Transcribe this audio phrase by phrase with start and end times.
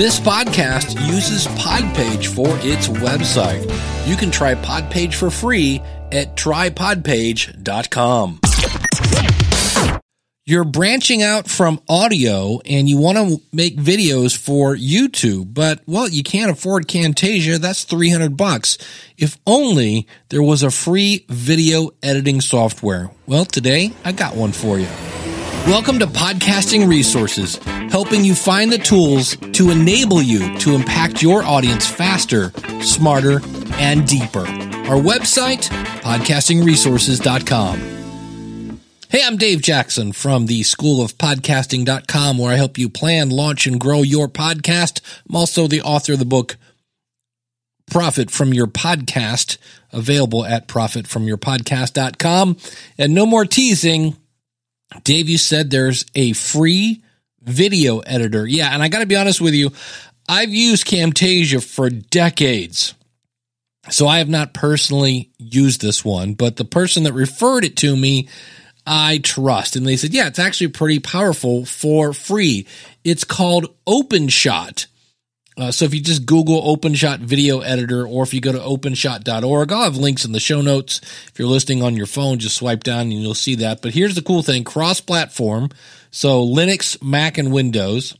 [0.00, 3.68] This podcast uses Podpage for its website.
[4.08, 8.40] You can try Podpage for free at trypodpage.com.
[10.46, 16.08] You're branching out from audio and you want to make videos for YouTube, but well,
[16.08, 17.58] you can't afford Camtasia.
[17.58, 18.78] That's 300 bucks.
[19.18, 23.10] If only there was a free video editing software.
[23.26, 24.88] Well, today I got one for you.
[25.66, 27.60] Welcome to Podcasting Resources,
[27.90, 33.40] helping you find the tools to enable you to impact your audience faster, smarter,
[33.74, 34.46] and deeper.
[34.88, 35.68] Our website,
[36.02, 38.80] podcastingresources.com.
[39.08, 43.66] Hey, I'm Dave Jackson from the School of Podcasting.com, where I help you plan, launch,
[43.66, 45.00] and grow your podcast.
[45.28, 46.56] I'm also the author of the book
[47.90, 49.58] Profit from Your Podcast,
[49.92, 52.56] available at profitfromyourpodcast.com.
[52.98, 54.16] And no more teasing.
[55.02, 57.02] Dave, you said there's a free
[57.42, 58.46] video editor.
[58.46, 59.72] Yeah, and I got to be honest with you,
[60.28, 62.94] I've used Camtasia for decades.
[63.90, 67.96] So I have not personally used this one, but the person that referred it to
[67.96, 68.28] me,
[68.86, 69.74] I trust.
[69.74, 72.66] And they said, yeah, it's actually pretty powerful for free.
[73.04, 74.86] It's called OpenShot.
[75.60, 79.70] Uh, so if you just Google OpenShot Video Editor, or if you go to openshot.org,
[79.70, 81.02] I'll have links in the show notes.
[81.28, 83.82] If you're listening on your phone, just swipe down and you'll see that.
[83.82, 85.68] But here's the cool thing: cross-platform,
[86.10, 88.16] so Linux, Mac, and Windows.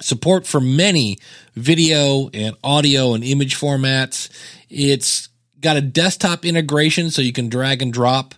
[0.00, 1.18] Support for many
[1.54, 4.30] video and audio and image formats.
[4.70, 5.28] It's
[5.60, 8.34] got a desktop integration, so you can drag and drop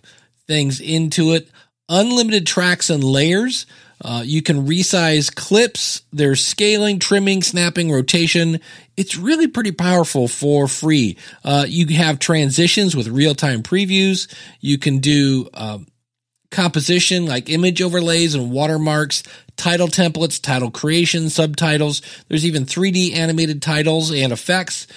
[0.47, 1.49] things into it.
[1.87, 3.65] Unlimited tracks and layers.
[4.01, 6.03] Uh, you can resize clips.
[6.13, 8.59] There's scaling, trimming, snapping, rotation.
[8.95, 11.17] It's really pretty powerful for free.
[11.43, 14.33] Uh, you have transitions with real time previews.
[14.61, 15.79] You can do uh,
[16.51, 19.23] composition like image overlays and watermarks,
[19.55, 22.01] title templates, title creation, subtitles.
[22.27, 24.87] There's even 3D animated titles and effects.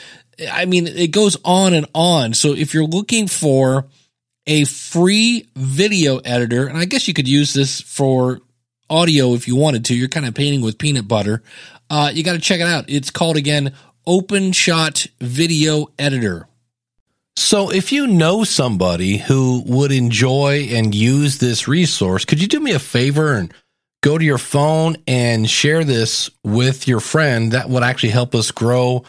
[0.51, 2.35] I mean, it goes on and on.
[2.35, 3.87] So if you're looking for
[4.47, 8.41] a free video editor, and I guess you could use this for
[8.91, 9.95] audio if you wanted to.
[9.95, 11.43] You're kind of painting with peanut butter.
[11.89, 12.85] Uh, you got to check it out.
[12.89, 13.73] It's called again
[14.07, 16.49] OpenShot Video Editor.
[17.37, 22.61] So, if you know somebody who would enjoy and use this resource, could you do
[22.61, 23.55] me a favor and
[24.03, 27.53] go to your phone and share this with your friend?
[27.53, 29.05] That would actually help us grow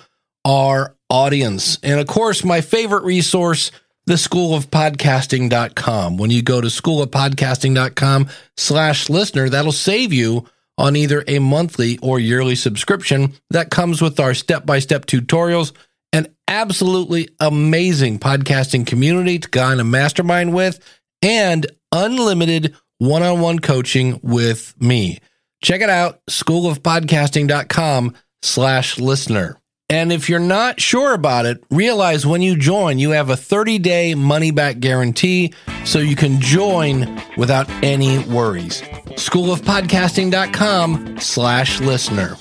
[0.46, 1.78] our audience.
[1.84, 3.72] And of course, my favorite resource
[4.06, 6.18] the school of podcasting.com.
[6.18, 10.46] When you go to school of podcasting.com slash listener, that'll save you
[10.78, 15.74] on either a monthly or yearly subscription that comes with our step by step tutorials
[16.14, 20.80] an absolutely amazing podcasting community to go on a mastermind with
[21.22, 25.20] and unlimited one on one coaching with me.
[25.64, 29.61] Check it out, schoolofpodcasting.com slash listener.
[29.92, 33.78] And if you're not sure about it, realize when you join, you have a 30
[33.80, 35.54] day money back guarantee
[35.84, 38.82] so you can join without any worries.
[39.18, 42.38] Schoolofpodcasting.com slash listener.